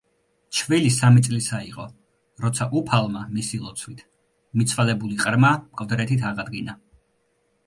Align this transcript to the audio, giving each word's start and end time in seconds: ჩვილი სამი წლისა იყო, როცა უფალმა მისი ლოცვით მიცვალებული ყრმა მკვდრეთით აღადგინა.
ჩვილი 0.59 0.87
სამი 0.93 1.21
წლისა 1.27 1.59
იყო, 1.67 1.85
როცა 2.45 2.67
უფალმა 2.81 3.23
მისი 3.35 3.61
ლოცვით 3.67 4.03
მიცვალებული 4.63 5.23
ყრმა 5.27 5.55
მკვდრეთით 5.69 6.29
აღადგინა. 6.33 6.79